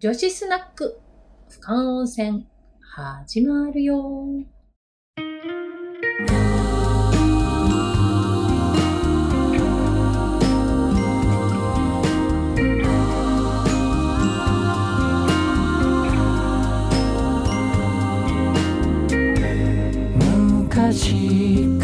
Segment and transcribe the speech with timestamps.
[0.00, 1.00] 女子スナック、
[1.50, 2.46] 俯瞰温泉、
[2.80, 4.00] 始まるよ。
[20.70, 21.77] 昔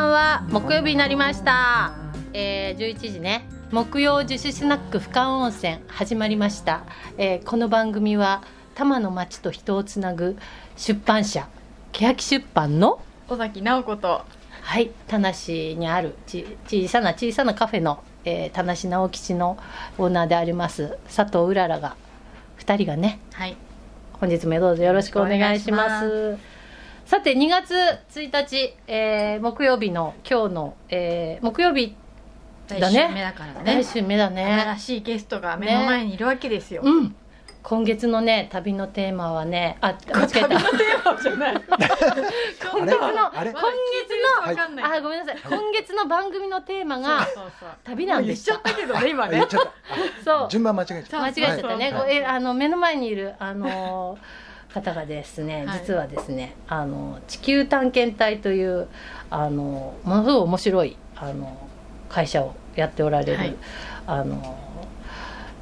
[0.00, 1.92] ばんは、木曜日になりました。
[2.32, 6.84] えー、11時ね、木曜女子スナック俯瞰温泉始まりました。
[7.18, 8.42] えーこの番組は
[8.74, 10.38] 多摩の町と人をつなぐ
[10.76, 11.48] 出版社、
[11.92, 14.24] 欅出版の尾崎直子と
[14.62, 15.32] はい、田無
[15.76, 19.58] にあるち小さな小さなカフェの、えー、田無直吉の
[19.98, 21.96] オーナーであります佐藤うららが
[22.58, 23.56] 2人がねはい
[24.12, 26.38] 本日もどうぞよろしくお願いします
[27.10, 27.74] さて2月
[28.14, 31.96] 1日、えー木曜日の今日の、えー木曜日
[32.68, 33.08] 来だね。
[33.08, 37.16] 週目だから来ね週目だ新ねしいゲストが目の前にいるわけですよ、うん。
[37.64, 40.28] 今月のね旅のテーマはねあ間違えた。
[40.28, 41.54] 旅のテーマじゃない。
[41.66, 43.58] 今月の今月
[44.48, 45.38] わかんない、のあごめんなさい。
[45.48, 47.68] 今月の番組のテーマがそうそうそう。
[47.82, 48.80] 旅なんでした言っちゃった。
[48.80, 49.42] けどね今ね
[50.24, 50.48] そう。
[50.48, 51.76] 順番間違えちゃっ間違えちゃった。
[51.76, 54.16] ね、そうごえあの目の前にいるあの
[54.72, 55.80] 方がですね、はい。
[55.80, 58.88] 実はですねあの地球探検隊という
[59.30, 61.68] あのものすごい面白いあの
[62.08, 63.56] 会社をやっておられる、はい。
[64.06, 64.58] あの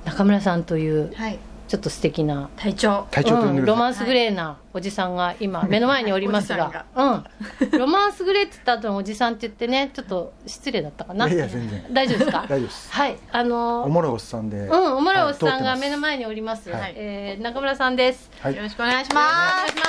[0.04, 2.48] 中村さんというはいちょっと素敵な。
[2.56, 3.06] 隊長。
[3.10, 11.28] た体調とうん、呼んでくださロマンスグレーなおじさんが今目の前におりますが、おうん、ロマンスグレーって言った後のおじさんって言ってねちょっと失礼だったかな。
[11.28, 11.86] いいやいや全然。
[11.92, 12.46] 大丈夫ですか？
[12.48, 12.92] 大丈夫です。
[12.92, 13.16] はい。
[13.32, 14.56] あのおもろいおっさんで。
[14.56, 16.70] うん、おもろいおっさんが目の前におります。
[16.70, 16.94] はい。
[16.96, 18.30] えー中村さんです。
[18.40, 18.56] はい。
[18.56, 19.82] よろしくお願いしおま願いしま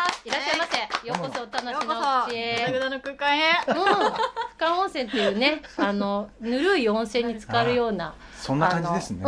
[0.00, 0.03] す。
[0.24, 1.06] いらっしゃいませ。
[1.08, 2.72] ようこそお楽しみのそ口へ。
[2.72, 4.14] グダの空間へうん、俯
[4.58, 8.14] 瞰温泉っていうね、 あのぬるい温泉に浸かるような。
[8.40, 9.22] そんな感じですね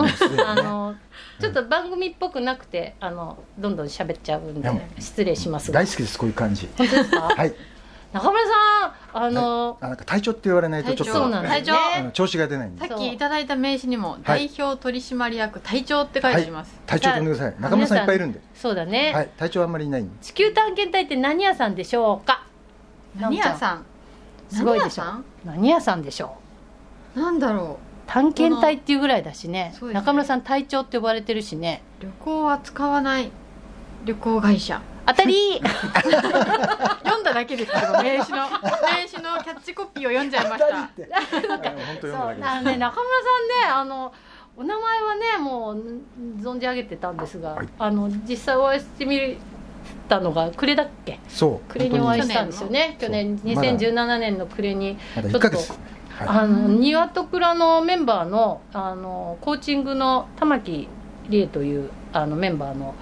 [0.46, 0.94] あの
[1.40, 5.80] ちょっと番組っぽくなくて、あのどんどん喋っちゃうんで失礼しますが。
[5.80, 7.20] 大好きですこういう感じ本当ですか？
[7.36, 7.54] はい
[8.12, 11.62] 中村さん、あの、あなんか体調って言われないとちょっとそうなんですね。
[11.66, 12.88] 隊あの調子が出ないんで。
[12.88, 17.54] さっきいただいた名刺にも代表取締役隊長って書いてあります、体調と呼んでください。
[17.60, 18.40] 中村さんいっぱいいるんで。
[18.54, 19.12] そうだね。
[19.12, 19.28] はい。
[19.36, 22.46] 体調あんまりいない地球探検隊って何屋さんでしょうか？
[23.18, 23.84] 何屋さん？
[24.48, 25.04] すごいでしょ。
[25.04, 25.24] 何屋さん？
[25.44, 26.36] 何屋さんでしょ
[27.16, 27.20] う？
[27.20, 29.74] なんだろ探検隊っていうぐらいだしね。
[29.82, 29.92] ね。
[29.92, 31.82] 中村さん隊長って呼ばれてるしね。
[32.00, 33.30] う旅行は使わない
[34.04, 35.60] 旅行会社当たり。
[35.60, 40.68] 読んだだけですけど名刺の名刺のキャッチコピーを読んじゃいました。
[40.68, 43.02] そう読むだけですあのね中村さんね
[43.72, 44.12] あの
[44.56, 45.76] お名前はねもう
[46.40, 47.68] 存じ上げてたんですが、はい。
[47.78, 49.36] あの実際お会いしてみ
[50.08, 51.20] たのが暮れだっけ？
[51.28, 51.70] そう。
[51.70, 52.96] 暮れにお会い本したんですよね。
[52.98, 55.76] 去去年年のそう2017年の暮れにちょっと1ヶ月は
[56.18, 60.88] あの庭と蔵のメンバーのあのコーチングの玉木
[61.28, 62.94] 理恵というあのメンバーの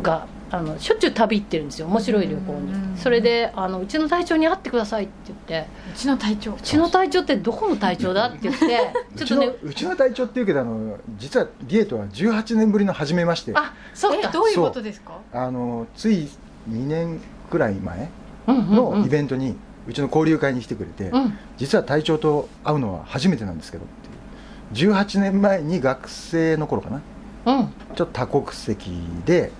[0.00, 1.86] があのしょっちゅう旅行ってるんですよ。
[1.86, 5.68] 面白い旅行うんにそれであの「うちの隊長に会ってください」って言って。
[5.92, 8.68] うちの隊長「うちの隊長ってどこの隊長だ?」って言ってい
[9.24, 13.52] ちょっとねうちのうちの隊長っていうけどあの実はリエとは18年ぶりの初めまして。
[13.54, 14.28] あそうか。
[14.28, 15.18] えどういうことですか？
[15.32, 16.28] あのつい
[16.70, 18.10] 2年くらい前
[18.46, 19.56] のんイベントに
[19.86, 21.38] うちの交流会に来てくれて、うん。
[21.56, 23.86] 実は隊長と会うのは初めてなんですけどっ
[24.72, 24.92] ていう。
[24.92, 27.00] 18年前に学生の頃かな
[27.46, 27.72] うん。
[27.94, 28.90] ちょっと多国籍
[29.24, 29.50] で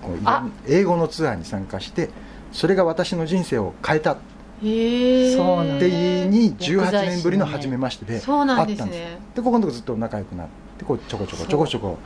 [0.67, 2.09] 英語のツアーに参加して
[2.51, 4.13] それが私の人生を変えた。
[4.13, 4.17] っ
[4.63, 5.35] へえ。
[5.35, 9.19] そうなんていうに薬剤師のね18年ぶりの初めましてで会ったんですね。
[9.35, 10.47] でここのとこずっと仲良くなっ
[10.77, 11.97] てこうちょこちょこちょこちょこ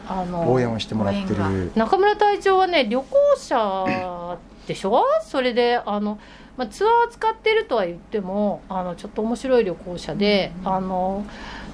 [0.48, 1.72] 応援をしてもらってる。
[1.76, 4.38] 中村隊長はね旅行者
[4.68, 5.04] でしょ？
[5.24, 6.18] それであの、
[6.58, 10.74] まあ、ツアー使ってるとは言ってもあのちょっと面白い旅行者で、うん。
[10.74, 11.26] あの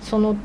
[0.01, 0.35] その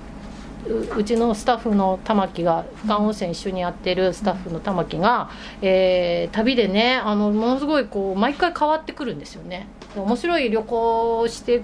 [0.69, 5.31] ううちのスタッフの玉木が俯瞰温泉一緒にやってるスタッフの玉木が、
[5.63, 9.69] えー旅でねあのものすごいこう毎回変わってくるんですよね。
[9.95, 11.63] で面白い旅行をして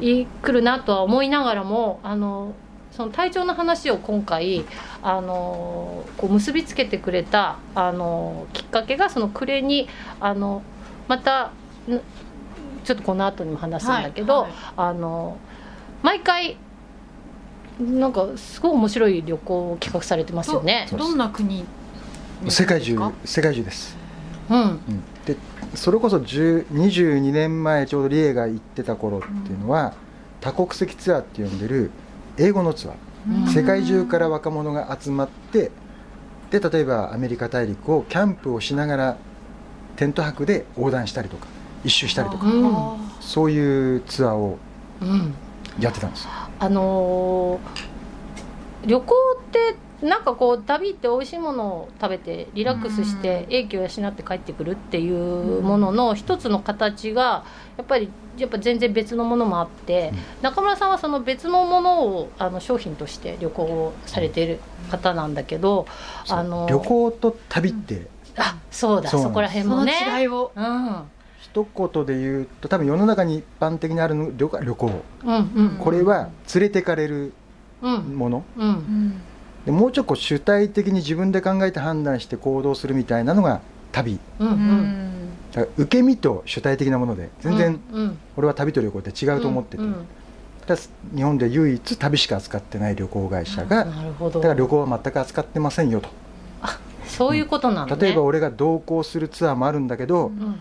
[0.00, 2.54] いくるなとは思いながらもあの
[2.92, 4.64] その体調の話を今回
[5.02, 9.88] あのこう結びつけてくれたあのきっかけがその暮れに
[10.20, 10.62] あの
[11.08, 11.50] またん
[12.84, 14.60] ちょっとこの後にも話すんだけど、はいはい。
[14.76, 15.38] あの
[16.02, 16.56] 毎回
[17.82, 20.88] なんかすごい面白い旅行を企画されてますよね。
[20.90, 21.64] どんな国
[22.42, 23.12] に世界中ですか？
[23.24, 23.96] 世界中です、
[24.50, 24.78] うん、うん、
[25.24, 25.36] で
[25.74, 29.94] それこそ10 22年前ちょうどリエが行ってた頃っていうのは、
[30.40, 31.90] 多国籍ツアーって呼んでる
[32.36, 33.52] 英語のツアー、うん。
[33.52, 35.70] 世界中から若者が集まって
[36.50, 39.16] で例えばアメリカ大陸をキャンプをしながら
[39.96, 41.46] テント泊で横断したりとか
[41.84, 42.46] 一周したりとか
[43.20, 44.58] そういうツアーを
[45.00, 45.34] うん。
[45.80, 46.30] やってたんですよ
[46.62, 47.92] あのー
[48.84, 57.44] 旅行ってなんかこう旅って美味しいものを食べてリラックスして英気を養って帰ってくるっていうものの一つの形が
[57.76, 60.42] やっぱりやっぱ全然別のものもあって、うん。
[60.42, 64.58] 中村さんはその別のものをあの商品として旅行をされている
[64.90, 65.86] 方なんだけど、
[66.28, 69.92] あの旅行と旅ってあそうだそこら辺そのもね。
[70.18, 70.50] 違いを。
[70.56, 71.02] うん
[71.52, 74.90] 一言で言うと多分世の中に一般的にあるの旅旅行。
[75.24, 75.76] うんうん。
[75.78, 77.32] これは連れてかれる
[77.82, 78.16] うん。
[78.16, 78.44] もの。
[78.56, 78.68] うん。
[78.68, 79.20] うん
[79.66, 83.60] でもうちょっと主体的に自分で考えて判断して行動するみたいなのが
[83.92, 84.18] 旅。
[84.40, 84.52] うんうん。
[84.54, 85.08] うん
[85.52, 89.92] だから受け身と主体的なもので全然うん俺は旅と旅行って違うと思ってて、うん
[90.66, 93.90] だから日本で唯一旅しか扱ってない旅行会社が、だ
[94.40, 96.08] から旅行は全く扱ってませんよと。
[97.04, 98.00] そういうことなんだね。
[98.02, 100.60] 例えば俺が同行するツアーもあるんだけど、うん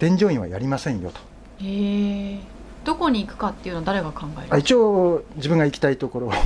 [0.00, 1.20] 添乗員はやりませんよと。
[1.64, 2.38] へえ
[2.84, 6.30] どこに行くかっていうのは誰が考えある一応自分が行きたいところを。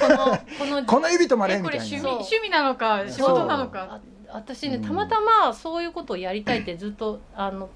[0.00, 2.08] このこのこの指止まれえこれみたいな。
[2.08, 3.88] 趣味趣味なのか仕事なのか。
[3.90, 4.00] あ
[4.32, 4.82] 私ねうん。
[4.82, 7.68] たまたまそういうことをやりたいってずっとあの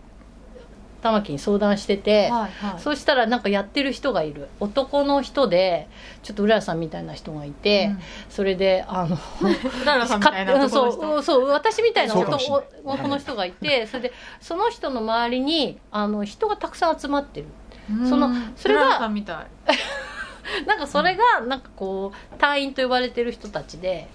[1.03, 2.81] 玉木に相談してて、はいはい。
[2.81, 4.49] そうしたらなんかやってる人がいる。
[4.61, 5.89] 男の人で
[6.23, 7.91] ちょっとうららさんみたいな人がいて、
[8.29, 9.17] それであの
[10.69, 17.47] そうそう私みたいな男男の人がいてそれでその人の周りにあの人がたくさん集まってる。
[17.91, 18.09] うん。
[18.09, 19.01] そのそれが
[20.67, 24.09] なんかそれがなんかこう隊員と呼ばれてる人たちで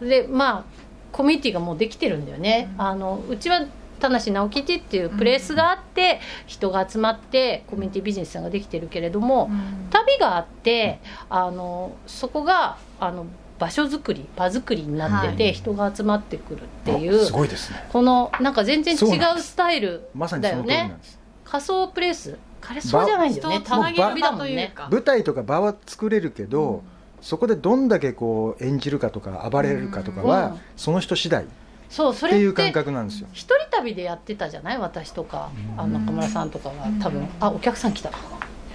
[0.00, 0.64] でまあ
[1.12, 2.82] コミュニティがもうできてるんだよね、うん。
[2.82, 3.62] あのうちは
[3.96, 9.88] 田無直吉っていうプレースがあって、人が集まってコミュニティビジネスができてるけれども、うん。
[9.90, 11.00] 旅があって
[11.30, 13.26] あのそこがあの
[13.58, 15.52] 場所づくり場づくりになってて、はい。
[15.52, 17.86] 人が集まってくるっていあうすごいですね。
[17.90, 22.36] このなんか全然違そうスタイルまさにだよねんです、仮想プレース？
[22.60, 26.82] 仮想じゃないんだよね人をつなげる場というか舞台とか場は作れるけど、
[27.20, 30.60] そこでどんだけこう演じるかとか暴れるかとかは、うん。
[30.76, 31.44] その人次第。
[31.44, 31.46] っ
[31.88, 33.28] そうそれっていう感て覚なんですよ。
[33.32, 34.78] 一人旅でやってたじゃない？
[34.78, 35.50] 私とか。
[35.76, 37.28] あの中村さんとかが多分。
[37.40, 38.10] あお客さん来た。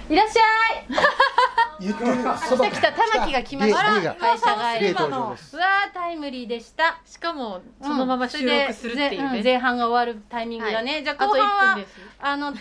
[0.08, 0.40] いらっしゃ
[0.80, 0.86] い！
[1.86, 2.12] 言ってる。
[2.48, 2.92] そ来た来た。
[2.92, 3.94] 玉木が来ました。
[3.94, 4.14] 例が。
[4.14, 4.44] 会社
[4.78, 5.56] 帰例り登場です。
[5.56, 6.98] うわータイムリーでした。
[7.04, 9.28] しかもそのまま収録するっていうん。
[9.28, 11.86] それでね前半が終わるタイミングだね、じゃああと1後半は
[12.20, 12.54] あの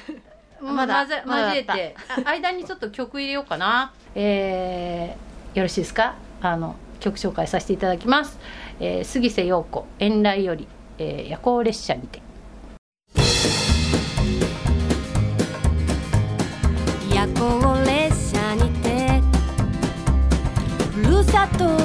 [0.62, 1.96] まだまぜまえて。
[2.26, 3.92] あ間にちょっと曲入れようかな。
[4.16, 6.16] えー、よろしいですか？
[6.42, 8.38] あの曲紹介させていただきます、
[8.84, 10.68] えー、杉瀬陽子「遠来より、
[10.98, 12.20] えー、夜行列車にて」
[17.14, 19.22] 夜行列車にて
[20.96, 21.81] ふるさと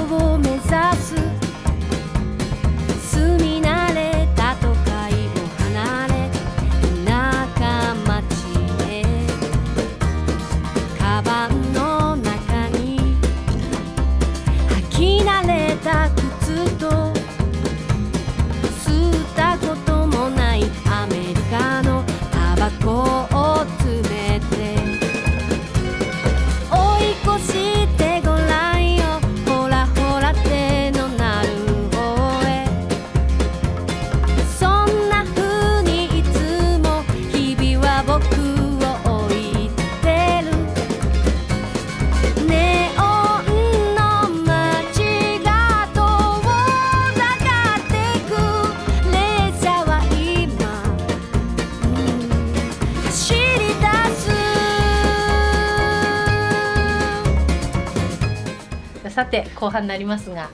[59.17, 60.51] さて後半になりますが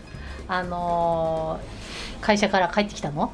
[0.47, 3.33] あのー会社から帰ってきたの？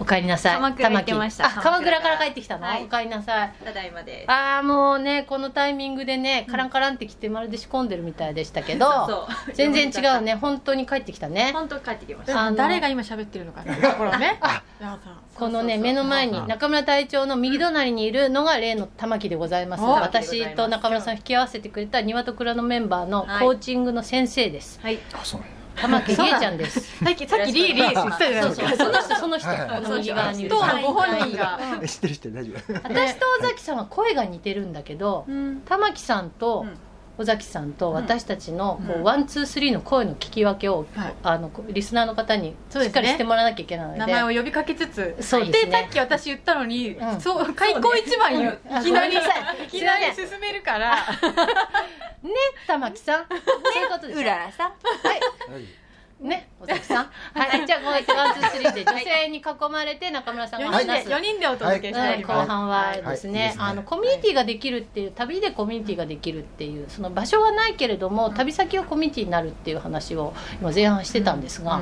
[0.00, 0.54] お帰りなさい。
[0.54, 1.48] 鎌倉行ってました。
[1.48, 2.00] 鎌倉。
[2.00, 2.84] から帰ってきたの、はい。
[2.84, 3.52] お帰りなさい。
[3.64, 4.24] ただいまで。
[4.26, 9.52] ああもうねこのタイミングでねカランカランってきてまるで仕込んでるみたいでしたけど そう。
[9.54, 10.34] 全然違うね。
[10.34, 11.50] 本当に帰ってきたね。
[11.52, 12.50] 本当帰ってきました。
[12.52, 14.38] 誰が今喋ってるのかころね
[15.34, 15.78] このねそうそうそう。
[15.78, 19.84] 目の前に中村隊長の右隣にいるのが例の玉木でございます。
[19.84, 24.98] お私と中村さんを引き合わせてくれた庭と蔵のメンバーのコーチングの先生です、はい。
[25.12, 26.80] あそうなんだ玉木理恵ちゃんです。
[26.80, 28.76] さっきさっきリーリーって言ってたじゃないですかそう。
[28.76, 29.82] その人その人、はいはい。
[29.82, 31.58] この右側にいる当のご本人が。
[31.82, 32.72] え知ってる知ってる大丈夫。
[32.74, 35.62] 私と尾崎さんは声が似てるんだけどうん。
[35.64, 36.78] 玉木さんとうん
[37.18, 41.14] 尾崎さんと私たちのこう one two three の声の聞き分けを、はい。
[41.22, 42.88] あのリスナーの方にそうですね。
[42.88, 43.98] しっかりしてもらわなきゃいけないので。
[43.98, 45.72] 名前を呼びかけつつそうですね。
[45.72, 47.20] さっき私言ったのに、うん。
[47.20, 48.58] そう開口一番言う。
[48.70, 48.76] うん。
[48.80, 49.18] いきなりい。
[49.18, 49.20] い
[49.68, 50.96] きなり進めるから。
[50.96, 52.30] ね
[52.66, 53.26] 玉木さん。
[53.28, 54.70] そういうことですうららさん。
[54.70, 55.52] はい。
[55.52, 55.81] はい
[56.22, 57.06] ね尾崎さん。
[57.34, 57.66] はい。
[57.66, 61.08] じゃあこうやって one two three で女性に囲まれて中村さんが4人話す。
[61.08, 71.80] で四人でお届けしておはい、ります、後半はですね,、あのコミュニティができるっていう旅でコミュニティができるっていうその場所はないけれども旅先がコミュニティになるっていう話を今前半してたんですが、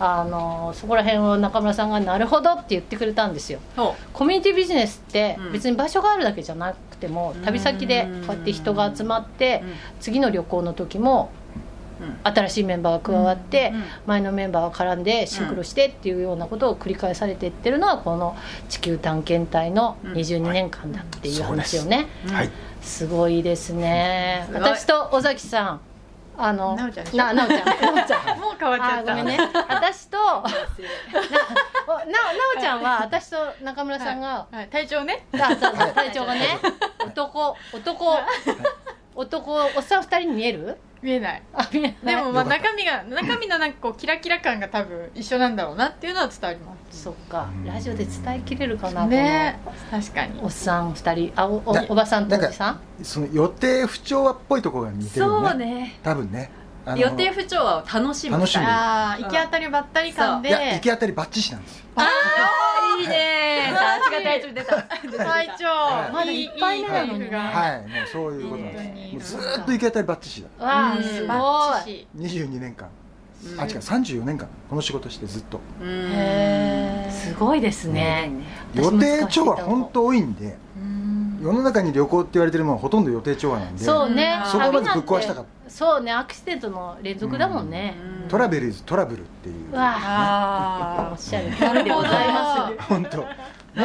[0.00, 3.60] あのそこら辺を中村さんが「なるほど」って言ってくれたんですよ。
[4.12, 5.52] コミュニティビジネスってうん。
[5.52, 9.74] 別に場所があるだけじゃなくても、うん旅先でこうやって人が集まって、うん。
[10.00, 11.45] 次の旅行の時もうん
[12.24, 18.36] 新しいメンバーが加わって、うん前のメンバーが絡んでシンクロしてっていうようなことを繰り返されていってるのはこの
[18.68, 22.50] 地球探検隊の22年間だっていう話をね、はい。
[22.82, 24.48] すごいですね。
[24.52, 25.80] 私と尾崎さん。
[26.38, 27.48] あのなおちゃんななお
[28.06, 28.38] ちゃん。
[28.38, 29.12] もう変わっちゃった。
[29.12, 29.38] あごめんね。
[29.68, 30.44] 私と なおな
[32.58, 35.26] おちゃんは私と中村さんが、体調ね。
[35.32, 36.58] あそうそうはい隊長がね。
[37.06, 38.18] 男男
[39.14, 40.76] 男おっさん二人に見える？
[41.06, 41.42] 見えない。
[41.54, 42.16] あ見えない。
[42.16, 47.04] でもまあ中身が中身のなんかこうキラキラ感が多分一緒なんだろうなっていうのは伝わります。
[47.04, 47.48] そっか。
[47.64, 49.60] ラジオで伝えきれるかな、ね。
[49.88, 50.40] 確かに。
[50.42, 51.32] おっさん二人。
[51.36, 55.48] あおおなおばさんとおなんかじさんその予定不調和っぽいところが似てるよね。
[55.48, 56.00] そうね。
[56.02, 56.50] 多分ね。
[56.84, 60.48] あの予定不調和を楽しむ楽しむああ行き当たりばったり感で。
[60.48, 61.84] いや行き当たりばっちしなんですよ
[63.00, 63.72] いいね。
[63.74, 64.82] さすが隊長出た。
[65.24, 67.24] 隊長まだ一杯目なのにね。
[67.26, 67.80] いいがはい。
[67.80, 68.78] もうそういうことなんで
[69.08, 70.66] すもうずーっと行き当たりばっちしだうん。
[71.28, 72.88] わあすごいシ22年間
[73.58, 75.60] あ違う34年間この仕事してずっと。
[75.80, 78.30] うんへえすごいですね。
[78.74, 84.40] 予定調和本当多いんでうん世の中に旅行って言われてるものはほとんど予定調和なんでそうね。
[84.44, 86.12] うんそこをまずぶっ壊したかっそうね。
[86.12, 89.70] アクシデントの連続だもんね、たトラベルイズトラブルっていう。
[89.72, 91.08] うわあ。
[91.10, 93.18] おあっしゃる通りでございます 本当。
[93.18, 93.26] も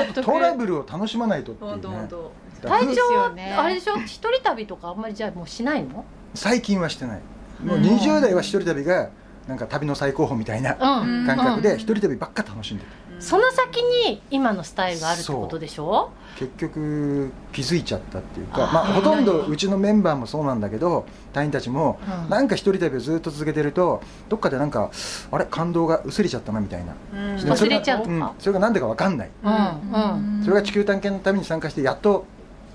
[0.03, 2.07] っとトラブルを楽しまないとっていうね。
[2.09, 2.31] 当
[2.61, 3.95] 隊長ですよはねあれでしょ？
[3.97, 6.05] 一人旅とかあんまりじゃあもうしないの？
[6.33, 7.19] 最近はしてない。
[7.63, 9.09] もううん20代は一人旅が
[9.47, 11.61] なんか旅の最高峰みたいなうん、感覚うん。
[11.61, 12.89] で一人旅ばっか楽しんでる。
[13.19, 16.11] その先に今のスタイルがあるってことでしょ？
[16.41, 22.29] 結局気づいちゃったっていうかまあ、ほとんどうちのメンバーもそうなんだけど隊員たちもうん。
[22.29, 24.89] なんか一人旅をずっと続けてるとどっかでなんか
[25.31, 27.55] あれ感動が薄れちゃったなみたいな、うん。
[27.55, 28.29] それちゃうん。
[28.39, 29.29] それが何でか分かんない。
[29.43, 29.53] うん。
[29.53, 30.41] うん。
[30.43, 32.25] それが地球探検のために参加してやっと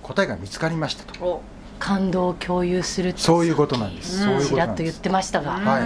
[0.02, 1.24] 答えが見つかりましたと。
[1.24, 1.42] お
[1.80, 4.24] 感動を共有するってそういうことなんです、うん。
[4.24, 4.68] そういうちことなんです。
[4.68, 5.82] らっと言ってましたが、はい。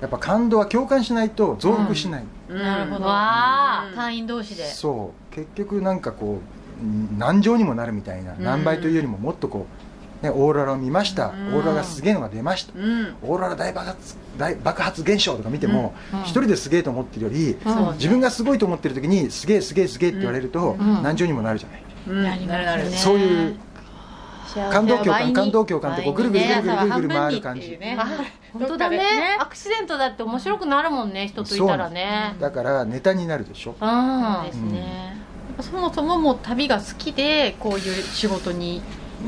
[0.00, 6.40] やっぱ感動は共感しないと増幅しない、うんなるほどわあ隊員同士でそう結局なんかこううん
[7.18, 8.42] 何乗にもなるみたいな、ん。
[8.42, 9.66] 何倍というよりももっとこ
[10.22, 11.54] う、ね、オーロラを見ました、うん。
[11.56, 13.14] オーロラがすげえのが出ました、うん。
[13.22, 16.20] オーロラ大爆発大爆発現象とか見てもうん。
[16.20, 17.56] 一、人ですげえと思ってるより、
[17.94, 21.02] 自分がすごいと思ってる時にすげえすげえすげえって言われると、ん。
[21.02, 22.90] 何乗にもなるじゃない、うん。
[22.92, 23.56] そういう
[24.70, 28.06] 感動共感感動共感ってこうぐるぐるぐるぐるぐるぐる回る感じ、ねあ
[28.52, 35.25] 本当だねアクシデントだって面白くなるもんね人といたらねだからネタになるでしょうんそうですね
[35.60, 38.82] そもそももう旅が好きでこういう仕事に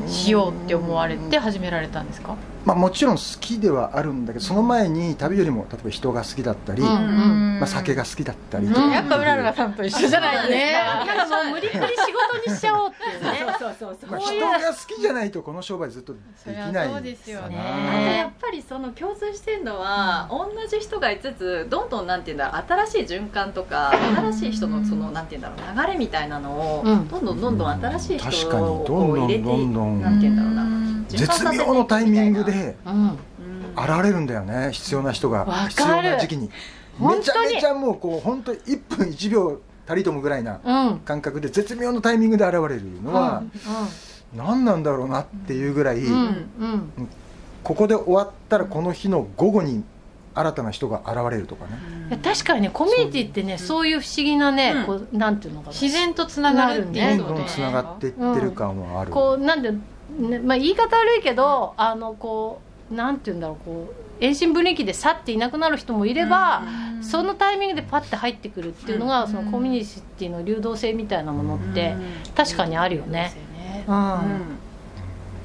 [0.07, 2.35] しようって思われて始められたんですか？
[2.65, 8.67] まあ、もちろん好きではあるんだけどその前に旅よりも例えば人が好きだったり、うんまあ、酒が好きだったり。
[8.67, 8.91] とか、うん。
[8.91, 10.55] やっぱうらららさんと一緒じゃないね。
[10.55, 13.45] ですかなんかもう無理くり仕事にしちゃおうっていうね。
[13.59, 14.09] そうそうそう。
[14.11, 14.33] まあ、こう。
[14.33, 17.57] いう人が好きじゃないとこの商売ずっとできないそうですよね。
[17.57, 27.07] あとやっぱりその共通してるのは、同じ人がいつつどんどんなんていうんだろう新しい循環とか新しい人のそのなんていうんだろう流れみたいなのを、うん。
[27.07, 28.99] どんどんどんどん新しい確かに人をどん。
[28.99, 30.01] どんこう入れてどんどん。
[30.01, 32.75] なんていうんだろうな絶妙のタイミングで
[33.75, 35.67] 現れるんだよね必要な人が。
[35.69, 36.49] 必要な時期に。
[36.99, 40.59] めちゃめちゃもうこう本当に1分1秒たりともぐらいな
[41.05, 43.43] 感覚で絶妙のタイミングで現れるのは
[44.35, 46.01] 何なんだろうなっていうぐらい、
[47.63, 49.83] ここで終わったらこの日の午後に
[50.35, 51.71] 新たな人が現れるとかね、
[52.09, 53.99] いや確かにねコミュニティってねそういう。
[53.99, 54.85] 不思議なね、うん。
[54.85, 55.73] こうなんていうのかな。
[55.73, 59.73] 自然とつながるっていうのでどんどんつながっていってる感はある、こうなんで、
[60.09, 62.61] ねまあ、言い方悪いけど、あのこ
[62.91, 66.63] うなんていうんだろうこう遠心分離機で去っていなくなる人もいれば、
[67.01, 69.31] そのタイミングでパッて入ってくるっていうのが、うん。
[69.31, 69.85] そのコミュニ
[70.17, 71.95] ティの流動性みたいなものって、
[72.35, 73.31] 確かにあるよね。
[73.87, 74.13] うん。
[74.13, 74.19] うん。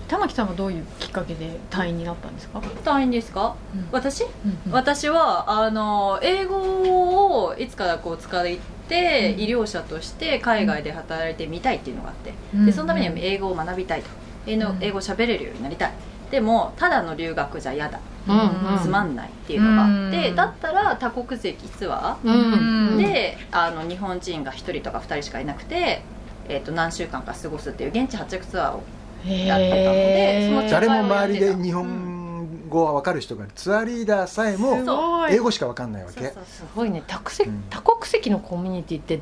[0.08, 3.54] 玉木さんはどういうきっかけで隊員になったんですか、隊員ですか？
[3.74, 3.88] うん。
[3.92, 4.24] 私？
[4.24, 8.44] うん私はあの英語をいつからこう使っ
[8.88, 9.40] てうん。
[9.40, 12.66] 医療者として海外で働いてみたいっていうのがあって、うん。
[12.66, 14.08] でそのためには英語を学びたいと
[14.46, 15.92] 英語うん英語を喋れるようになりたい。
[16.30, 18.00] でもただの留学じゃ嫌だ。
[18.26, 18.78] うんうん。
[18.82, 20.36] つまんないっていうのがあって、うん。
[20.36, 22.96] だったら多国籍ツアー。
[22.96, 26.02] で、あの日本人が1人とか2人しかいなくて、
[26.48, 28.82] えー、と何週間か過ごすっていう現地発着ツアーを
[29.26, 36.20] やってたのでその誰も周りで日本語は分かる人がツアーリーダーさえも英語しか分かんないわけ。
[36.20, 37.02] そうそうすごいね。
[37.06, 37.64] 多国籍うん。
[37.70, 39.20] 多国籍のコミュニティって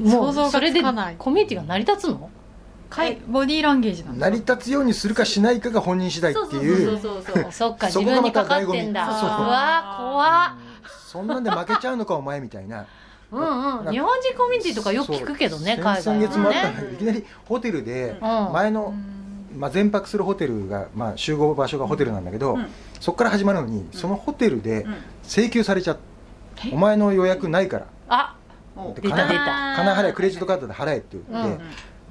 [0.00, 2.30] もうそれでコミュニティが成り立つの？
[2.94, 3.18] かい。
[3.26, 6.50] ボディーランゲージなんだ成り立つようにするかしないかが本人次第ってそう。
[6.50, 7.52] そういうそうそうそう。
[7.52, 9.06] そっかそこがま自分にかかってんだ。
[9.06, 10.74] うわ怖っ。
[11.06, 12.86] そんなんで負けちゃうのかお前みたいな。
[13.32, 13.92] うんうん。
[13.92, 18.52] 日本人コミュニティとかよく聞くけどね海外先月もあったのいきなりホテルでうん。
[18.52, 18.94] 前の、
[19.56, 22.66] まあ、全泊するホテルが、まあ、集合場所がホテルなんだけど、うん。
[23.00, 24.94] そこから始まるのにそのホテルでうん。
[25.26, 25.96] 請求されちゃっ
[26.56, 27.86] て、お前の予約ないから。
[28.08, 28.36] あ
[28.74, 29.28] もう出た。
[29.28, 31.60] 出た金払えクレジットカードで払えって言って、うん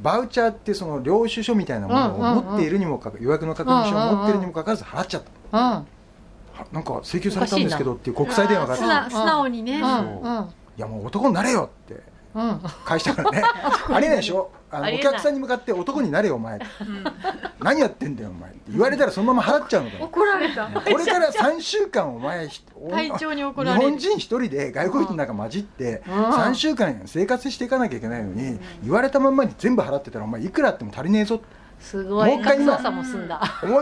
[0.02, 5.88] バウチャーってその領収書みたいなものを持っているにもかか予約の確認書を持っているにもかかわらず払っちゃった、うん
[6.54, 11.94] はなんか請求されたんですけどっていう国際電話があって素直素直にね、いやもう男になれよって。
[11.96, 12.13] うん
[12.86, 13.44] 返したからね。
[13.90, 14.50] ありえないでしょ？
[14.72, 16.60] あのお客さんに向かって男になれよお前。
[17.60, 18.50] 何やってんだよお前。
[18.50, 20.06] って言われたらそのまま払っちゃうのかよ。
[20.06, 20.66] 怒られた。
[20.68, 22.48] これから3週間お前
[22.90, 26.26] 体調に怒日られる本人一人で外国人の中混じってうん。
[26.32, 31.40] 3週間生活していかなきゃいけないのに言われたまんまに全部払ってたらお前いくらあっても足りねえぞ。
[31.80, 32.32] すごい。
[32.32, 33.04] もう一回今もう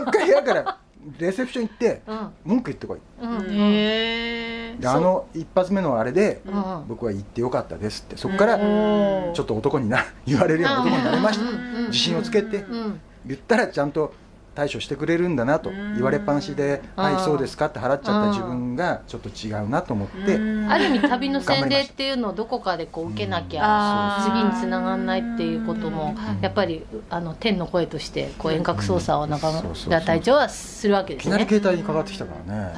[0.02, 0.78] 一回部屋から
[1.18, 2.28] レセプション行ってうん。
[2.44, 2.98] 文句言ってこい。
[3.20, 3.36] うん。
[3.36, 3.56] うん。
[3.56, 6.84] へえであの一発目のあれでうん。
[6.88, 8.16] 僕は行ってよかったですって。
[8.16, 9.34] そこからうん。
[9.34, 11.44] ちょっと男にな 言われるような男になれました。
[11.86, 12.58] 自信をつけて。
[12.58, 13.00] うん。
[13.24, 14.12] 言ったらちゃんと
[14.54, 15.94] 対処してくれるんだなとうん。
[15.94, 24.32] 言われっぱなしで「うんはいそうですか」って払っちゃった自分がちょっと違うなと思ってある意味旅の洗礼っていうのをどこかでこう受けなきゃうん。
[24.32, 26.40] 次につながらないっていうこともうん。
[26.42, 29.50] やっぱりあの天の声としてこう遠隔操作を中
[29.86, 31.60] 村隊長はするわけいきなりですね。
[31.60, 32.72] 携帯にかかってきたからね。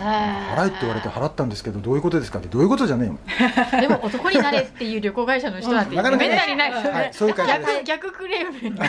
[0.57, 6.73] 払えって言われて払ったんですけどどういうことですかってどういうことじゃねえよでも男になれっていう旅行会社の人なんてめったにない。
[6.73, 7.23] です。
[7.23, 8.75] よね、逆逆クレーム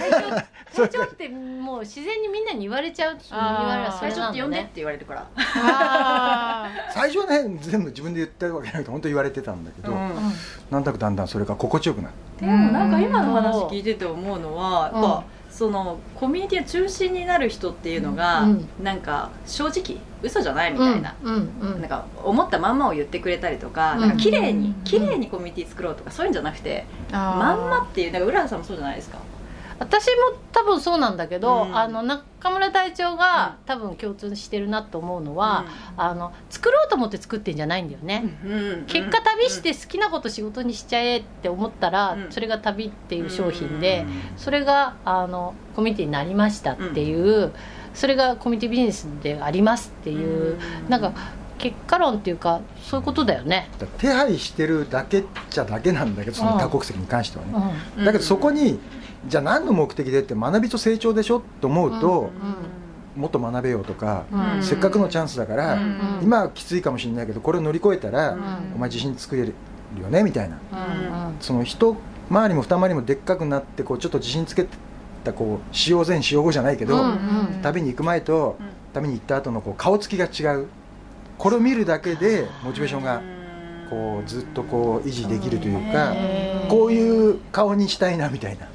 [1.06, 4.70] ってもう自然にみんなに言われちゃう言われはそ最初って呼んでって。
[4.75, 5.27] 言われるから。
[5.38, 15.01] あ 最初はね全部自分で言ったわけじゃなくて本当言われてたんだけど、なんとなくだんだんそれが心地よくなってでもなんか今の話聞いてて思うのはうん。
[15.01, 18.70] やっぱそのコミュニティの中心になる人っていうのがうん。
[18.81, 21.16] なんか正直嘘じゃないみたいな。
[21.24, 21.50] うん。
[21.61, 21.81] うん。
[21.81, 24.01] なんか思ったまんまを言ってくれたりとか、うん。
[24.01, 24.74] なんか綺麗にうん。
[24.83, 27.16] 綺麗にコミュニティ作ろうとかそういうんじゃなくて、ー。
[27.16, 29.18] まんまっていうなんか浦田さんもそうじゃないですか。
[29.77, 31.77] 私も多分そうなんだけど、うん。
[31.77, 35.66] あの中村隊長が多分共通してるなと思うのは、
[35.98, 42.31] あの作ろうと思って作ってんじゃないんだよね、うん結果旅して好きなこと仕事にしちゃえって思ったら、うん。
[42.31, 47.51] それが旅っていう商品で、うんそれがあのコミュニティになりましたっていう、
[47.94, 50.57] それがコミュニティビジネスでありますっていう、
[50.88, 51.14] なんか
[51.57, 58.05] 結果論っていうかそういうことだよね、手配してるだけっちゃだけなんだけどその多国籍に関してはね、うん。
[58.05, 58.79] だけどそこに
[59.27, 62.31] じゃあ何の目的でって学びと成長でしょと思うと、
[63.16, 64.64] もっと学べようとか、うん。
[64.64, 66.20] せっかくのチャンスだから、うん。
[66.22, 68.42] 今はきついかもしれないけどこれを乗り越えたら、うん。
[68.75, 69.53] お前自信作れる
[70.01, 70.55] よねみたいな。
[70.55, 71.35] うん。
[71.40, 71.96] その一
[72.31, 74.68] 回りも二回りもでっかくなってこうちょっと自信つけ
[75.24, 77.03] たこう使用前使用後じゃないけど、
[77.61, 78.66] 旅に行く前とうん。
[78.94, 80.68] 旅に行った後のこう顔つきが違う。
[81.38, 83.22] これを見るだけでモチベーションが
[83.90, 86.14] こうずっとこう維持できるというか
[86.70, 88.68] こういう顔にしたいなみたいな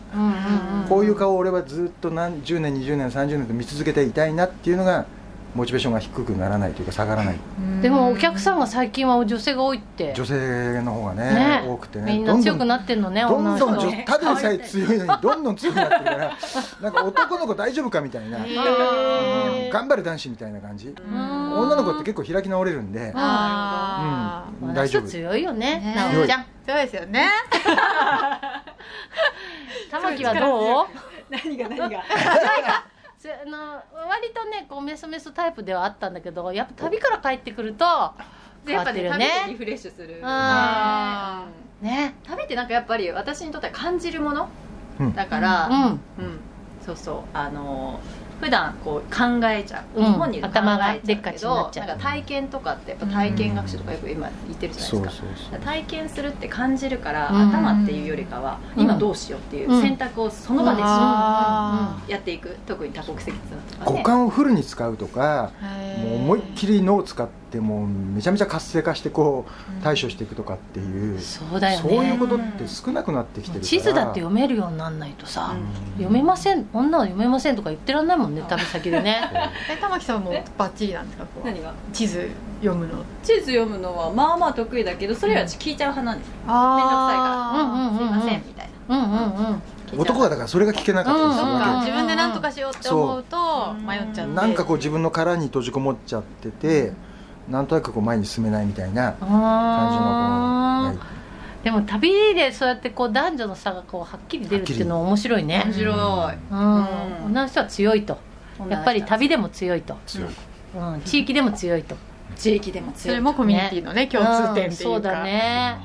[0.89, 5.07] こういう顔を俺はずっと何十年20年30年と見続けていたいなっていうのが
[5.55, 7.37] モチベーションが低くならないというか下がらない。
[7.83, 10.13] でもお客さんが最近は女性が多いって。
[10.15, 11.65] 女性の方がねね。
[11.67, 12.13] 多くてね。
[12.13, 16.37] みんな強くなってんのねどんどん女ただでさえ強いのにどんどん強くなってるから
[16.83, 18.39] なんか男の子大丈夫かみたいな。
[18.39, 19.71] うん。
[19.71, 20.89] 頑張る男子みたいな感じ。
[20.89, 21.53] うん。
[21.61, 23.01] 女の子って結構開き直れるんで。
[23.01, 23.15] うん。
[24.75, 25.09] 大丈夫。
[25.09, 25.95] 強いよねね。
[25.97, 26.47] なおちゃん。
[26.67, 27.29] そうですよね。
[29.91, 30.87] 玉木はどう？
[31.31, 32.01] 何が何が？
[32.01, 32.03] つ
[33.61, 37.85] あの割とねこうメソメソタイプではあったんだけどやっぱ旅から帰ってくると
[38.65, 39.31] 変わやっぱねってるよね。
[39.43, 40.21] 旅でリフレッシュする。
[40.23, 41.47] あ
[41.83, 41.87] うん。
[41.87, 42.15] ね。
[42.25, 44.49] 旅ってなんかやっぱり私にとっては感じるもの
[44.99, 45.15] うん。
[45.15, 46.01] だから、うん。
[46.19, 46.41] うん。
[46.81, 47.37] そうそう。
[47.37, 48.01] あの
[48.41, 51.87] 普段こう考えちゃう、うん日本にいると考頭がえちゃうけでっかちになどっちゃう。
[51.87, 55.59] なんか体験とかってやっぱ体験学習とかよく今言ってるじゃないですか。
[55.59, 57.49] 体験するって感じるから、うん。
[57.51, 58.83] 頭っていうよりかは、うん。
[58.85, 60.83] 今どうしようっていう選択をその場で
[62.11, 62.57] やっていく。
[62.67, 63.99] 特に多国籍とかね。
[63.99, 66.09] 五感をフルに使うとかー。
[66.09, 71.91] もう思いっきり脳を使ってもうめちゃめちゃ活性化してこう対処していくとかっていう、そうだよね。
[71.91, 73.65] そういうことって少なくなってきてるから。
[73.67, 75.93] 地図だって読めるようになんないとさ、うん。
[75.95, 76.69] 読めません。
[76.73, 79.23] 女は読めませんとか言ってらんないもんね旅先でね。
[79.69, 81.25] え玉木さんもえバッチリなんですか？
[81.25, 81.47] こう。
[81.47, 81.73] 何が？
[81.93, 83.03] 地図読むの。
[83.25, 86.35] 地図読むのはまあまあ得意だけどそれより私聞いちゃう派なんですよ。
[86.47, 89.05] あすいませんみたいなうん。
[89.05, 89.63] うんうん
[89.99, 91.65] 男はだからそれが聞けなかったりするわけ。
[91.65, 91.81] か。
[91.81, 94.35] 自分で何とかしようって思うと迷っちゃって。
[94.37, 96.93] なんかこう自分の殻に閉じこもっちゃってて、
[97.51, 101.07] なんとなくこう前に進めないみたいな感じのこ
[101.61, 105.63] う、でも旅でそうやってこう男女の差がこうはっきり出るっていうのは面白いね。
[105.67, 105.95] 面白い。
[106.51, 106.59] うん。
[106.59, 107.25] うん。
[107.27, 108.19] 女の人は強いと。
[108.69, 110.31] やっぱり旅でも強いと、強い。
[110.77, 111.97] うん、地域でも強いと。
[112.37, 114.75] 地域でも強いそれもコミュニティのね共通点っていうか。
[114.75, 115.77] そうだね。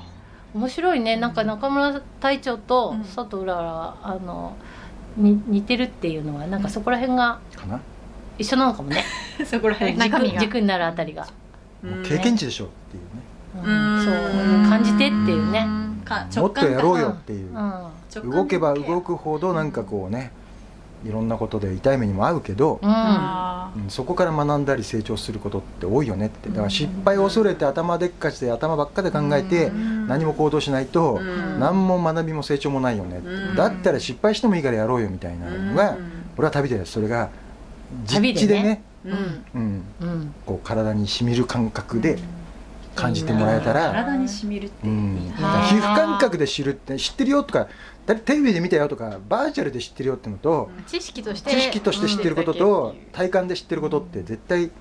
[0.54, 1.18] 面白いね。
[1.18, 3.04] なんか中村隊長とうん。
[3.04, 4.56] 佐藤うららはあの
[5.18, 7.82] に似てるっていうのはなんかそこら辺がかな、
[8.38, 9.04] 一緒なのかもね。
[9.46, 9.98] そこら辺。
[9.98, 10.40] 中身が。
[10.40, 11.45] 軸軸になるあたりが、うん
[12.04, 13.36] 経験値でしょっていうね。
[14.04, 15.66] そう感じてっていうね、
[16.04, 20.32] かもっとやろうよ直っていう、動けば動くほどなんかこうね
[21.06, 23.90] いろんなことで痛い目にも遭うけど、うん。
[23.90, 26.50] そこから学んだり成長することって多いよねって。
[26.50, 30.08] だから失敗を恐れて頭でっかちで頭ばっかで考えてうん。
[30.08, 31.60] 何も行動しないとうん。
[31.60, 33.22] 何も学びも成長もないよね
[33.56, 35.98] だったら失敗してもいいからやろうよみたいなのが
[36.38, 37.30] 俺は旅でそれが
[38.06, 38.82] 実地でね
[40.46, 42.18] こう体にしみる感覚で
[42.96, 44.88] 感じてもらえたら体にしみるって。
[44.88, 47.68] いいうん、皮膚感覚で知るって知ってるよとか
[48.06, 54.72] だテレビで見たよとかバーチャルで知ってるよってのと、ー知識として知識として知ってることと体感で知ってることって絶対違う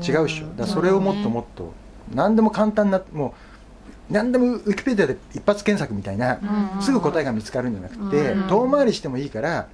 [0.00, 1.72] でしょ、うんだそれをもっともっと
[2.14, 3.50] 何でも簡単なもう
[4.12, 6.40] 何でもウィキペディアで一発検索みたいな、
[6.76, 6.82] うん。
[6.82, 8.48] すぐ答えが見つかるんじゃなくて、うん。
[8.48, 9.68] 遠回りしてもいいから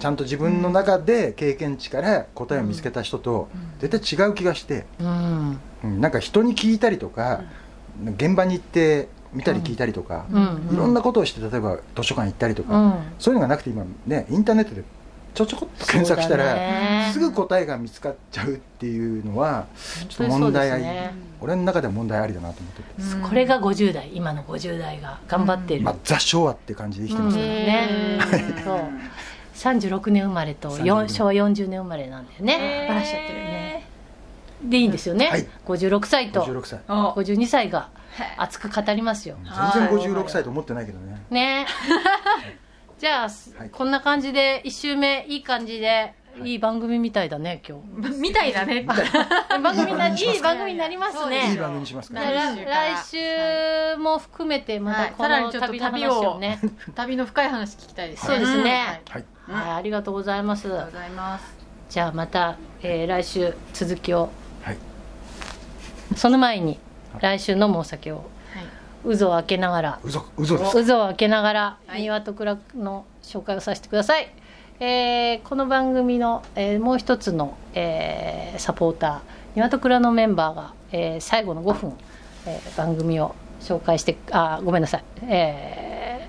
[0.00, 5.60] ちゃんと自分の中で経験値から答えを見つけた人と絶対違う気がして、うん。
[5.84, 6.00] うん。
[6.00, 7.42] なんか人に聞いたりとか、
[8.16, 10.70] 現場に行って見たり聞いたりとか、うん。
[10.72, 12.94] いろんなことをして例えば図書館行ったりとか、うん。
[13.18, 14.82] そういうのがなくて今ねインターネットで
[15.34, 17.10] ちょちょこっと検索したら、ね。
[17.12, 19.66] すぐ答えが見つかっちゃうっていうのは
[20.08, 21.12] ちょっと問題あり、すね。
[21.42, 27.42] 俺の中では問題ありだなと思ってこれが50代今の50代が頑張ってる、まあ、雑昭和って感じで生きてますうん。
[27.42, 28.18] ね、ね。
[28.64, 28.80] そう
[29.60, 32.86] 36年生まれと36 4昭和40年生まれなんだよね。
[32.88, 33.86] バラしちゃってるね。
[34.62, 35.46] でいいんですよね、はい。
[35.66, 36.42] 56歳と。
[36.42, 36.80] 56歳。
[36.88, 38.34] お52歳がはい。
[38.38, 39.36] 熱く語りますよ。
[39.74, 41.22] 全然56歳と思ってないけどね。
[41.30, 41.66] ね。
[42.98, 43.70] じゃあ、はい。
[43.70, 46.14] こんな感じで1週目いい感じで
[46.46, 46.54] い。
[46.54, 48.10] い番組みたいだね今日。
[48.20, 48.82] みたいだね。
[49.62, 51.50] 番組ない いい番組になりますね。
[51.50, 52.94] いい番組にしますかじゃあら。
[52.94, 55.08] 来週も含めてまはい。
[55.10, 56.60] たこのさらにちょっと旅の話をね、
[56.94, 59.02] 旅の深い話聞きたいですそうですね。
[59.06, 59.24] はい。
[59.48, 60.68] はいはい、ありがとうございます。
[60.68, 61.54] ありがとうございます。
[61.88, 64.30] じゃあまた、えー来週続きを。
[64.62, 64.78] はい。
[66.16, 66.78] その前に
[67.20, 68.30] 来週飲むお酒を。
[69.04, 69.98] 渦を開けながら。
[70.02, 70.86] うぞうぞです。
[70.86, 74.32] 渦を開けながらはい庭と蔵の紹介をさせてください、
[74.82, 79.20] えーこの番組の、えーもう一つの、えーサポーター
[79.54, 81.92] 庭と蔵のメンバーが、えー最後の5分、
[82.46, 86.28] えー番組を紹介してあごめんなさい、え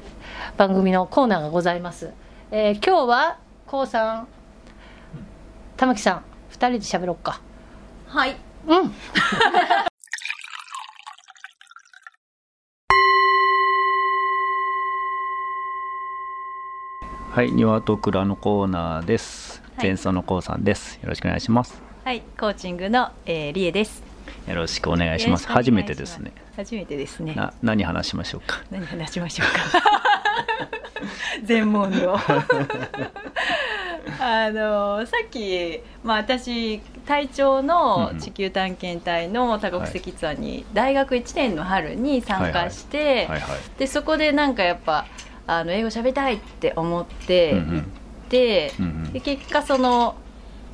[0.56, 2.12] ー番組のコーナーがございます、
[2.52, 3.38] えー今日は
[3.68, 4.28] こうさん
[5.78, 7.40] 玉木さん2人で喋ろうか。
[8.08, 8.36] はい。
[8.68, 8.94] うん
[17.32, 19.62] はい、庭と蔵のコーナーです。
[19.78, 21.00] はい前奏のこうさんです。
[21.02, 21.82] よろしくお願いします。
[22.04, 24.04] はいコーチングの、えー、リエです
[24.50, 25.48] よろしくお願いします。
[25.48, 26.34] 初めてですね。
[26.58, 28.62] 初めてですねな、何話しましょうか？
[28.70, 29.82] 何話しましょうか？
[31.46, 32.16] 全問の
[34.20, 43.30] あのさっき、まあ、私隊長の地球探検隊の多国籍ツアーに大学1年の春に参加して。
[43.80, 45.06] でそこでなんかやっぱ
[45.48, 47.84] あの英語喋りたいって思って行っ
[48.30, 49.14] て、うんうん。
[49.14, 50.16] で結果その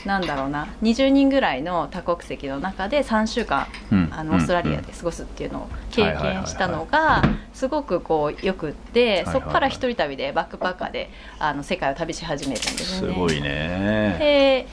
[0.06, 4.10] なんだろうな20人ぐらいの多国籍の中で3週間うん。
[4.12, 13.14] あのオーストラリアで過ごすっていうのを経験したのがすごくこうよくってはいそこから一人旅でバックパッカーであの世界を旅し始めるんですね。
[13.14, 14.18] すごいね。
[14.20, 14.68] で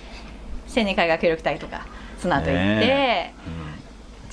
[0.69, 1.87] 青年海外協力隊とか
[2.19, 3.64] その後行って、ねうん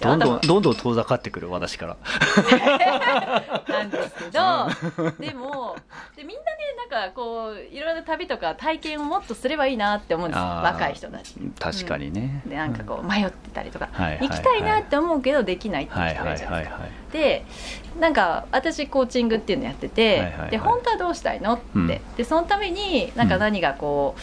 [0.02, 1.98] どんどんどんどん遠ざかってくる私から。
[3.68, 5.76] なんですけど、でも
[6.16, 11.36] でみんなねなんかこういろいろな旅とか体験をもっとすればいいなって思うんです若い人たち。
[11.60, 12.42] 確かにね。
[12.46, 16.74] でなんかこう迷ってたりとか、はいはいはい行きたいなって思うけどできないって人がいるじゃなはいはい。
[16.74, 16.92] はい。
[17.14, 17.46] で
[18.00, 24.22] なんか私コーチングっていうのやってて、はいはいはいで本当はどうしたいのって、うんでそのためになんか何がこう、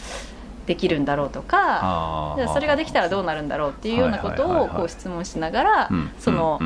[0.69, 6.11] できるんだろうとかあじゃあそれができたらどうなるんだろうっていうようなことをこう質問しながら、うん。
[6.19, 6.61] その、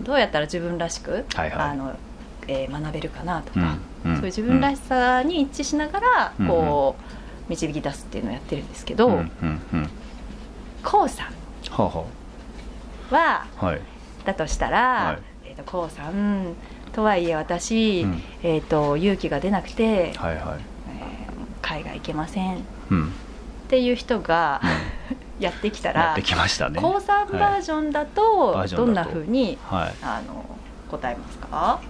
[0.00, 1.68] どうやったら自分らしく、はいはい。
[1.70, 1.96] あの
[2.48, 4.10] えー学べるかなとか、うん。
[4.10, 4.16] うん。
[4.16, 6.48] そういう自分らしさに一致しながら、うん。
[6.48, 7.02] こう
[7.48, 9.16] 導き出すっていうのをやってるんですけど、うん。
[9.16, 9.60] うん。
[11.08, 11.32] さん
[13.14, 13.80] はあはい。
[14.24, 15.18] だとしたら、はい。
[15.44, 16.54] えー、とこうさん
[16.92, 18.20] とはいえ私、うん。
[18.42, 20.44] えー、と勇気が出なくて、はいはい。
[20.98, 21.24] えー
[21.62, 22.56] 海外行けません。
[22.56, 22.58] っ
[22.90, 23.12] うん
[23.74, 24.60] ていう人が
[25.40, 26.78] やってきたらやってきましたね。
[26.80, 29.10] 高三バージョンだとバージョンだと。
[29.10, 29.94] どんなふうにはい。
[30.00, 30.44] あの
[30.88, 31.80] 答えますか？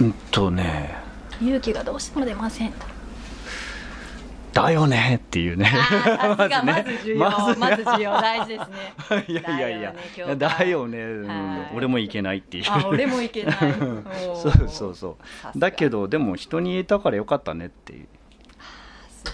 [0.00, 0.94] うんとね。
[1.42, 2.86] 勇気がどうしても出ませんと。
[4.52, 5.70] だよねっていうね。
[6.64, 7.18] まず重要。
[7.18, 8.12] まずまず重要。
[8.20, 9.24] 大事ですね。
[9.26, 10.36] いやいやいや。
[10.36, 11.04] だよね
[11.74, 12.64] 俺もいけないっていう。
[12.68, 13.56] あ俺もいけない。
[14.40, 15.18] そうそうそ
[15.54, 15.58] う。
[15.58, 18.06] だけどでも人に言えたからよかったねっていう。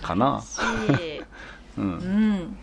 [0.00, 0.42] かな
[1.78, 1.88] ううん。
[1.88, 2.56] ん、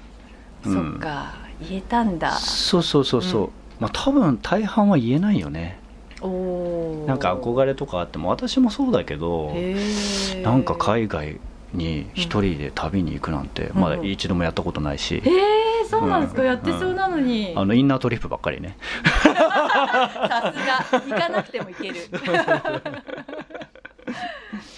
[0.65, 0.73] うん。
[0.73, 1.33] そっか
[1.67, 2.31] 言えたんだ。
[2.33, 3.49] そうそうそうそう、うん。
[3.79, 5.79] まあ多分大半は言えないよね。
[6.21, 11.39] おおなんか憧れとかあっても私もそうだけどへなんか海外
[11.73, 13.81] に一人で旅に行くなんて、うん。
[13.81, 16.47] まだ一度もやったことないし、えー、そうなんですか、うん。
[16.47, 18.75] やってそうなのに、あのインナートリップばっかりね。
[19.05, 20.99] さすが。
[20.99, 21.95] 行かなくても行ける。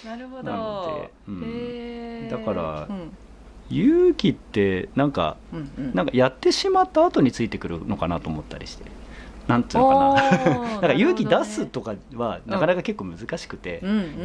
[0.05, 1.09] なるほど。
[1.27, 2.27] うん。
[2.29, 3.11] だからうん
[3.71, 5.95] 勇気ってなんかうんうん。
[5.95, 8.83] なんかやってしまった後についてくるのかなと思ったりして。
[9.47, 10.61] なんていうのかな。
[10.69, 13.81] なんか勇気出すとかはなかなか結構難しくて、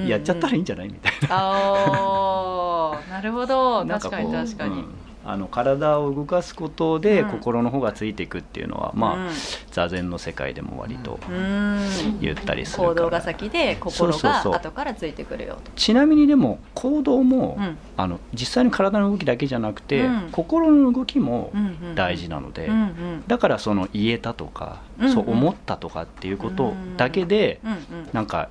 [0.06, 3.84] やっちゃったらいいんじゃないみたいあーなるほど。
[3.86, 4.84] 確かに確かに、うん
[5.26, 7.30] あの体を動かすことでうん。
[7.30, 9.28] 心の方がついていくっていうのは、まあ、うん。
[9.70, 12.18] 座禅の世界でも割とうん。
[12.20, 12.88] 言ったりするから。
[12.90, 17.78] 行動が先で心が後からついてくるよちなみにでも行動も、うん。
[17.96, 20.28] あの実際の体の動きだけじゃなくて、うん。
[20.32, 21.52] 心の動きも
[21.94, 23.24] 大事なので、うんうん。
[23.26, 25.12] だからその言えたとか、うんうん。
[25.12, 27.78] そう思ったとかっていうことだけで、うんうん。
[28.12, 28.48] なんかあ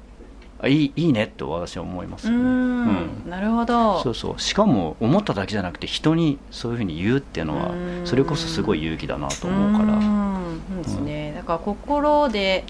[0.67, 3.29] いいいいねって私は思いますうね、ん。
[3.29, 4.01] なるほど。
[4.01, 4.39] そうそう。
[4.39, 8.01] しかも思っただけじゃなくて人にそういうふうに言うっていうのはうん。
[8.05, 9.97] それこそすごい勇気だなと思うから。
[9.97, 12.63] うですね、だから心で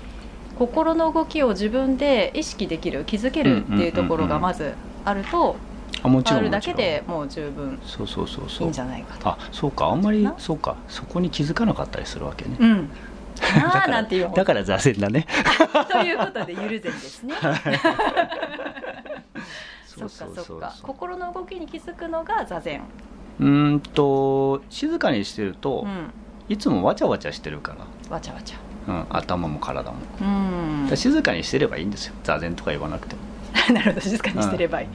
[0.58, 5.58] 心の動きを自分で意識できる気づけるっていうところがまずあると、
[6.01, 9.29] あもちろあるだけでもう十分そうそうそうそいいうんじゃないかと。
[9.29, 9.88] あそうか。
[9.88, 10.77] あんまりなそうか。
[10.88, 12.95] そこに気づかなかったりするわけね、うん、だ
[13.55, 14.31] なからあなんていう。
[14.33, 15.25] だから座禅だね。
[15.91, 17.33] ということでゆる禅ですね。
[19.85, 20.75] そっかそっか。
[20.81, 22.81] 心の動きに気づくのが座禅。
[23.39, 26.11] うーんと静かにしてると、うん、
[26.47, 27.75] いつもわちゃわちゃしてるか
[28.09, 28.57] わちゃわちゃ。
[28.87, 32.13] ら、うん、頭も体も、だうん静かにしてればいいんですよ。
[32.23, 33.21] 座禅とか言わなくても。
[33.73, 34.87] なるほど静かにしてればいい。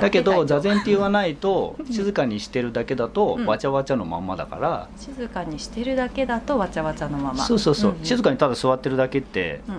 [0.00, 3.46] だけど座禅禅って言わないと静かにしてるだけだとうん。
[3.46, 7.44] わちゃわちゃのまんまだから、静かにしてるだけだとわちゃわちゃのまま。
[7.44, 8.04] そうそうそう、んん。
[8.04, 9.74] 静かにただ座ってるだけってうん。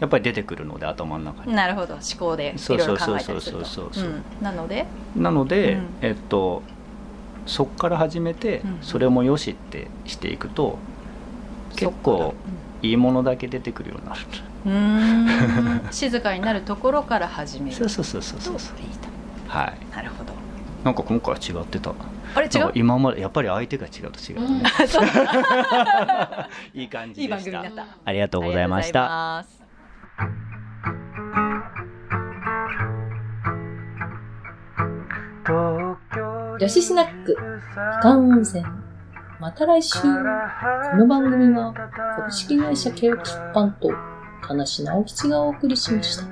[0.00, 1.94] やっぱり出てくるので頭の中に、なるほど。
[1.94, 3.16] 思考でいそうろいろそうそう。
[3.16, 3.64] 考えたりすると。
[3.64, 4.22] そうそうそううん。
[4.42, 4.86] なので？
[5.16, 5.86] なので、うん。
[6.02, 6.62] えっと
[7.46, 8.78] そこから始めてうん。
[8.82, 10.78] それもよしってしていくと
[11.74, 12.34] 結構
[12.82, 14.20] いいものだけ出てくるようになる。
[14.66, 15.88] うーん。
[15.92, 17.76] 静かになるところから始める。
[17.76, 18.58] とそうそうそうそうそう。
[18.58, 19.07] そういいと
[19.48, 19.96] はい。
[19.96, 20.32] なるほど。
[20.84, 21.92] なんか今回は違ってた。
[22.34, 22.72] あれ違う？
[22.74, 25.06] 今までやっぱり相手が違うと違うね、 そう。
[26.74, 27.52] いい感じいいでした。
[27.62, 27.96] 番組だった。
[28.04, 30.58] ありがとうございましあた。
[36.58, 38.64] 女子スナック、みかん温泉。
[39.40, 40.00] また来週。
[40.02, 40.08] こ
[40.96, 41.72] の番組は
[42.16, 43.90] 株式会社ケオキッパンと
[44.46, 46.24] 田無直吉がお送りしました。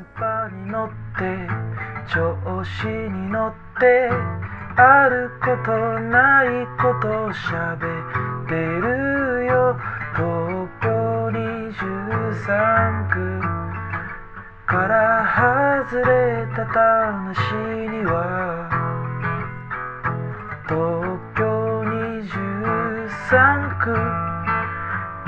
[2.08, 4.10] 調子に乗って
[4.76, 9.76] あることないこと喋ってるよ。
[10.14, 10.86] 東京
[11.28, 13.16] 23区
[14.66, 15.26] から
[15.86, 17.54] 外れた話
[17.90, 18.68] には。
[20.68, 20.74] 東
[21.36, 21.42] 京
[21.82, 23.40] 23
[23.82, 23.90] 区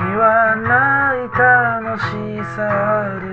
[0.03, 0.67] にはな
[1.15, 2.03] い楽し
[2.55, 2.57] さ
[3.01, 3.28] ある。